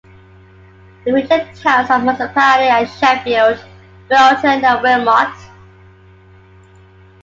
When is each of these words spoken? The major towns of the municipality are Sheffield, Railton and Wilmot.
The 1.05 1.11
major 1.11 1.47
towns 1.53 1.91
of 1.91 2.01
the 2.01 2.05
municipality 2.05 2.71
are 2.71 2.87
Sheffield, 2.87 3.63
Railton 4.09 4.65
and 4.65 4.81
Wilmot. 4.81 5.29